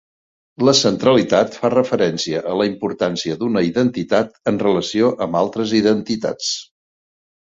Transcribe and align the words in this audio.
La 0.67 0.73
centralitat 0.77 1.57
fa 1.57 1.69
referència 1.73 2.39
a 2.53 2.55
la 2.61 2.67
importància 2.69 3.37
d'una 3.41 3.63
identitat 3.67 4.33
en 4.53 4.57
relació 4.63 5.11
amb 5.27 5.39
altres 5.43 5.75
identitats. 5.81 6.49